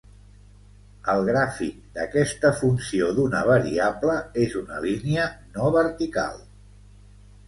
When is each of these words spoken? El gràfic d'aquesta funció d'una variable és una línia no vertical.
El 1.11 1.19
gràfic 1.25 1.75
d'aquesta 1.97 2.49
funció 2.61 3.09
d'una 3.17 3.41
variable 3.49 4.15
és 4.45 4.55
una 4.63 4.79
línia 4.87 5.27
no 5.59 5.69
vertical. 5.77 6.41